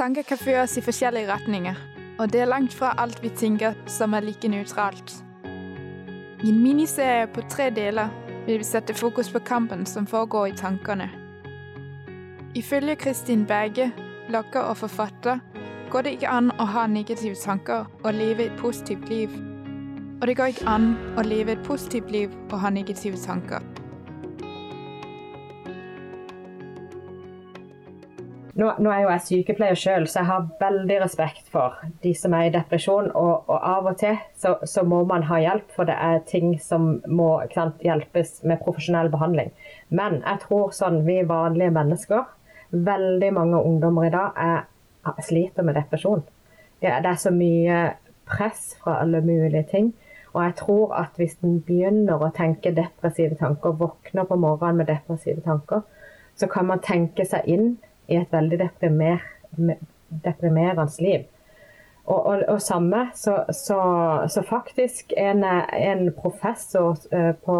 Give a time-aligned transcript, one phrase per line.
[0.00, 1.76] Tanker kan føre oss i forskjellige retninger,
[2.16, 5.12] og det er langt fra alt vi tenker som er like nøytralt.
[6.40, 8.08] I en miniserie på tre deler
[8.46, 11.10] vil vi sette fokus på kampen som foregår i tankene.
[12.56, 13.90] Ifølge Kristin Berge,
[14.28, 15.44] blogger og forfatter,
[15.90, 19.36] går det ikke an å ha negative tanker og leve et positivt liv.
[20.22, 23.60] Og det går ikke an å leve et positivt liv og ha negative tanker.
[28.60, 32.34] Nå, nå, er jo jeg sykepleier sjøl, så jeg har veldig respekt for de som
[32.36, 33.06] er i depresjon.
[33.16, 36.52] Og, og av og til så, så, må man ha hjelp, for det er ting
[36.60, 39.54] som må sant, hjelpes med profesjonell behandling.
[39.88, 42.28] Men jeg tror sånn vi vanlige mennesker,
[42.90, 46.26] veldig mange ungdommer i dag, er, sliter med depresjon.
[46.82, 47.82] Det, det er så mye
[48.28, 49.94] press fra alle mulige ting.
[50.34, 54.92] Og jeg tror at hvis en begynner å tenke depressive tanker, våkner på morgenen med
[54.92, 55.86] depressive tanker,
[56.36, 57.78] så kan man tenke seg inn
[58.10, 59.22] i et veldig deprimer,
[60.24, 61.28] deprimerende liv.
[62.04, 63.80] Og, og, og samme, så, så,
[64.28, 67.58] så, faktisk en, en professor uh, på,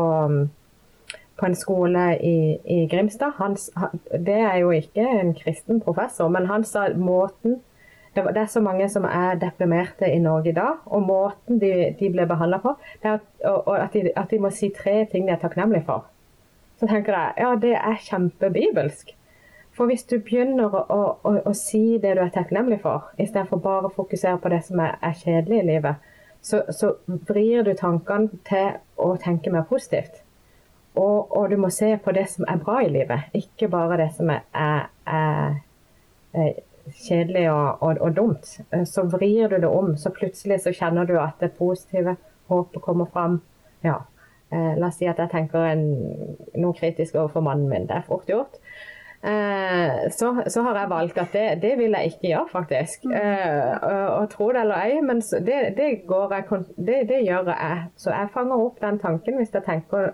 [1.39, 3.57] på, en skole i, i Grimstad han,
[4.11, 7.61] Det er jo ikke en kristen professor, men han sa måten
[8.15, 12.11] det, er så mange som er deprimerte i Norge i dag, og måten de, de
[12.11, 15.29] blir behandla på, det er at, og, at, de, at de må si tre ting
[15.29, 16.09] de er takknemlige for.
[16.81, 19.15] Så tenker jeg ja, det er kjempebibelsk.
[19.81, 23.89] For hvis du begynner å, å, å si det du er takknemlig for, istedenfor bare
[23.89, 26.11] å fokusere på det som er, er kjedelig i livet,
[26.45, 26.91] så, så,
[27.31, 30.19] vrir du tankene til å tenke mer positivt.
[31.01, 34.11] Og, og, du må se på det som er bra i livet, ikke bare det
[34.19, 35.57] som er, er,
[36.37, 36.53] er
[37.01, 38.53] kjedelig og, og, og, dumt.
[38.93, 42.19] Så vrir du det om, så plutselig så kjenner du at det positive
[42.53, 43.41] håpet kommer fram.
[43.81, 44.03] Ja.
[44.53, 45.89] Eh, la oss si at jeg tenker en,
[46.61, 47.89] noe kritisk overfor mannen min.
[47.89, 48.61] Det er fort gjort.
[49.21, 53.05] Eh, så, så, har jeg valgt at det, det, vil jeg ikke gjøre, faktisk.
[53.05, 53.13] Mm.
[53.13, 56.45] Eh, og, og tro det eller ei, men det, det, jeg,
[57.09, 57.83] det, gjør jeg.
[57.97, 60.13] Så jeg fanger opp den tanken hvis jeg tenker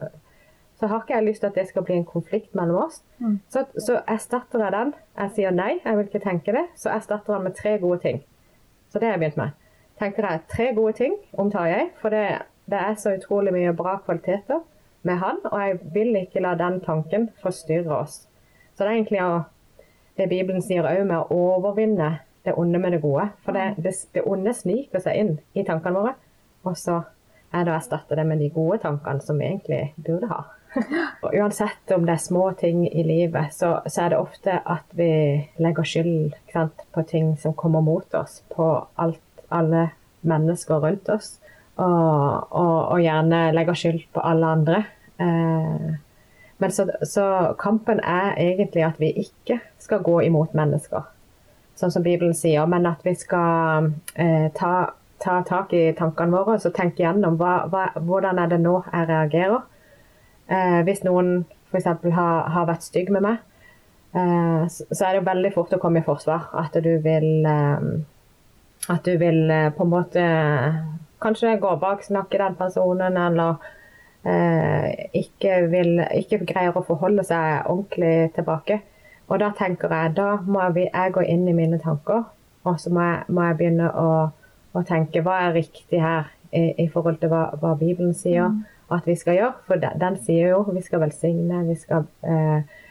[0.77, 3.03] så har ikke jeg lyst til at det skal bli en konflikt mellom oss.
[3.19, 3.39] Mm.
[3.49, 4.95] Så, så, erstatter jeg den.
[5.19, 6.67] Jeg sier nei, jeg vil ikke tenke det.
[6.77, 8.21] Så erstatter jeg den med tre gode ting.
[8.93, 9.51] Så det har jeg begynt med.
[9.99, 12.27] Tenker jeg tre gode ting om Tarjei, for det,
[12.69, 14.61] det, er så utrolig mye bra kvaliteter
[15.03, 18.27] med han, og jeg vil ikke la den tanken forstyrre oss.
[18.77, 19.33] Så det er egentlig å,
[20.21, 23.31] det Bibelen sier òg med å overvinne det onde med det gode.
[23.45, 26.13] For det, det, det, onde sniker seg inn i tankene våre,
[26.69, 27.01] og så
[27.55, 30.45] er det å erstatte det med de gode tankene som vi egentlig burde ha.
[31.25, 34.85] Og uansett om det er små ting i livet, så, så er det ofte at
[34.99, 35.09] vi
[35.63, 38.69] legger skyld sant, på ting som kommer mot oss, på
[39.01, 39.89] alt, alle
[40.27, 41.39] mennesker rundt oss.
[41.77, 44.83] Og, og, og gjerne legger skyld på alle andre.
[45.23, 45.89] Eh,
[46.59, 51.05] men så, så, kampen er egentlig at vi ikke skal gå imot mennesker,
[51.77, 54.73] sånn som Bibelen sier, men at vi skal eh, ta,
[55.21, 59.11] ta, tak i tankene våre og tenke gjennom hva, hva, hvordan er det nå jeg
[59.11, 59.61] reagerer.
[60.49, 61.91] Eh, hvis noen f.eks.
[62.17, 63.41] Har, har vært stygg med meg,
[64.17, 66.49] eh, så, så, er det veldig fort å komme i forsvar.
[66.57, 67.89] At du vil, eh,
[68.95, 70.29] at du vil eh, på en måte
[71.21, 73.86] kanskje gå bak, snakke den personen, eller Eh,
[74.27, 78.81] ikke, vil, ikke greier å forholde seg ordentlig tilbake.
[79.27, 82.25] Og da tenker jeg da må jeg gå inn i mine tanker,
[82.67, 84.09] og så må jeg, må jeg begynne å,
[84.75, 88.65] å, tenke hva er riktig her i, i forhold til hva, hva, Bibelen sier mm.
[88.95, 89.55] at vi skal gjøre.
[89.69, 92.83] For den, den sier jo vi skal velsigne, vi skal eh,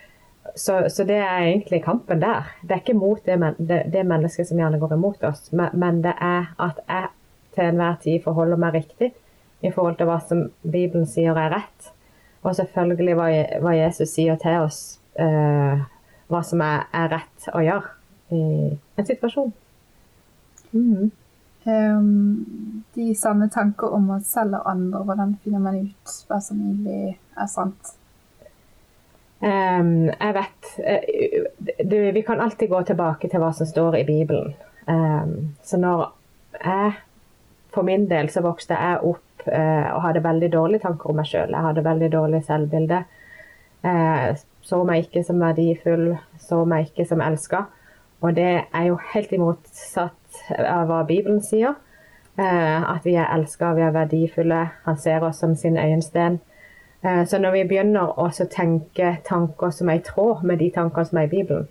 [0.56, 2.52] så, så, det er egentlig kampen der.
[2.64, 6.04] Det er ikke mot det, det, det mennesket som gjerne går imot oss, men, men
[6.04, 7.12] det er at jeg
[7.56, 9.14] til enhver tid forholder meg riktig
[9.66, 11.92] i forhold til hva som Bibelen sier er rett.
[12.46, 13.28] Og selvfølgelig hva,
[13.64, 14.80] hva Jesus sier til oss,
[15.18, 15.84] eh,
[16.30, 18.42] hva som er, er, rett å gjøre i
[18.98, 19.54] en situasjon.
[20.76, 21.12] Mm.
[21.66, 26.60] Um, de sanne tanker om oss selv og andre, hvordan finner man ut hva som
[26.62, 27.96] egentlig er sant?
[29.42, 34.06] Um, jeg vet uh, du, Vi kan alltid gå tilbake til hva som står i
[34.08, 34.54] Bibelen.
[34.88, 36.06] Um, så når
[36.62, 36.94] jeg
[37.74, 41.30] For min del så vokste jeg opp Eh, og hadde veldig dårlige tanker om meg
[41.30, 41.54] sjøl.
[41.54, 43.02] Jeg hadde veldig dårlig selvbilde.
[43.86, 44.28] Eh,
[44.66, 47.66] så meg ikke som verdifull, så meg ikke som elska.
[48.22, 51.76] Og det er jo helt imotsatt av hva Bibelen sier.
[52.38, 54.64] Eh, at vi er elska, vi er verdifulle.
[54.88, 56.42] Han ser oss som sin øyensten.
[57.06, 61.20] Så når vi begynner å tenke tanker som er i tråd med de tankene som
[61.22, 61.68] er i Bibelen,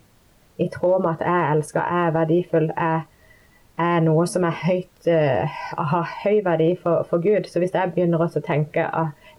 [0.62, 3.00] i tråd med at jeg er elska, jeg er verdifull, jeg
[3.80, 5.58] er noe som er høyt, uh,
[5.90, 7.48] har høy verdi for, for, Gud.
[7.50, 8.86] Så hvis jeg begynner å tenke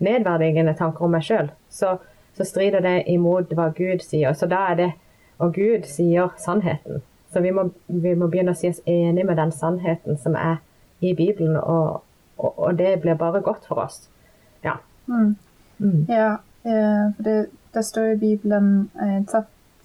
[0.03, 1.97] nedverdigende tanker om meg sjøl, så,
[2.35, 4.33] så, strider det imot hva Gud sier.
[4.33, 4.91] Så da er det
[5.35, 7.01] Og Gud sier sannheten.
[7.33, 10.61] Så vi må, vi må, begynne å si oss enig med den sannheten som er
[11.03, 12.05] i Bibelen, og,
[12.37, 14.05] og, og det blir bare godt for oss.
[14.63, 14.77] Ja.
[15.11, 15.35] Mm.
[15.83, 16.05] Mm.
[16.07, 17.35] Ja, eh, det,
[17.75, 19.19] det, står i Bibelen eh,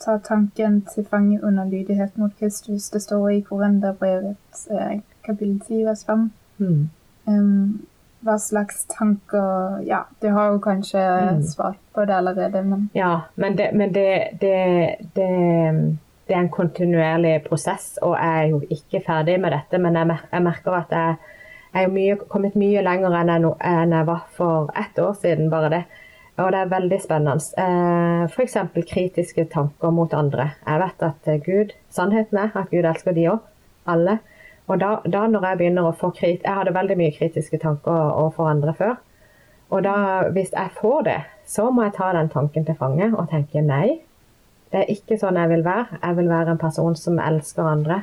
[0.00, 2.90] ta, ta, tanken til fange under lydighet mot Kristus.
[2.90, 6.30] Det står i Korenderbrevet eh, kapittel 10 vers 5.
[6.58, 6.88] Mm.
[7.24, 7.86] Um,
[8.20, 11.42] hva slags tanker Ja, du har jo kanskje mm.
[11.42, 14.56] svart på det allerede, men Ja, men, det, men det, det,
[15.14, 15.28] det,
[16.28, 19.78] er en kontinuerlig prosess, og jeg er jo ikke ferdig med dette.
[19.78, 21.16] Men jeg, jeg merker at jeg,
[21.74, 25.50] jeg er mye, kommet mye lenger enn jeg, enn jeg, var for ett år siden,
[25.50, 25.82] bare det.
[26.38, 27.42] Og det er veldig spennende.
[27.58, 28.56] Eh, F.eks.
[28.88, 30.52] kritiske tanker mot andre.
[30.66, 33.46] Jeg vet at Gud, sannheten er at Gud elsker de òg.
[33.90, 34.18] Alle.
[34.70, 37.90] Og da, da, når jeg begynner å få krit Jeg hadde veldig mye kritiske tanker
[37.90, 38.94] overfor andre før.
[39.70, 39.94] Og da,
[40.34, 44.00] hvis jeg får det, så må jeg ta den tanken til fange og tenke nei.
[44.70, 45.98] Det er ikke sånn jeg vil være.
[46.02, 48.02] Jeg vil være en person som elsker andre.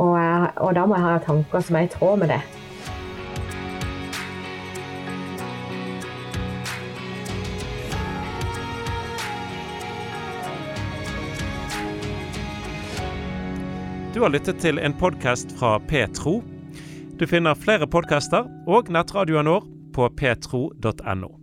[0.00, 2.40] Og, jeg, og da må jeg ha tanker som er i tråd med det.
[14.14, 16.40] Du har lyttet til en podkast fra Petro.
[17.18, 21.39] Du finner flere podkaster og nettradioen vår på petro.no.